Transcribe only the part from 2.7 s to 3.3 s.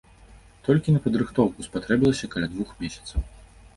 месяцаў.